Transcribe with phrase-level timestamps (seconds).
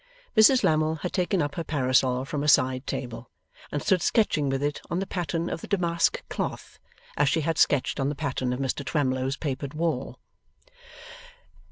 [0.35, 3.29] Mrs Lammle had taken up her parasol from a side table,
[3.71, 6.79] and stood sketching with it on the pattern of the damask cloth,
[7.17, 10.17] as she had sketched on the pattern of Mr Twemlow's papered wall.